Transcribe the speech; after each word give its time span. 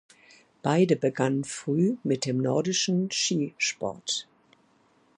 Beide 0.63 0.95
begannen 0.95 1.43
früh 1.43 1.95
mit 2.01 2.25
dem 2.25 2.39
nordischen 2.39 3.11
Skisport. 3.11 4.27